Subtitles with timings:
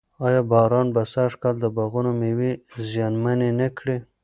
[0.25, 2.51] ایا باران به سږ کال د باغونو مېوې
[2.91, 3.97] زیانمنې نه کړي؟